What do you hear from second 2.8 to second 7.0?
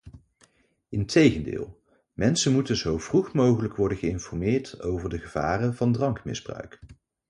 vroeg mogelijk worden geïnformeerd over de gevaren van drankmisbruik.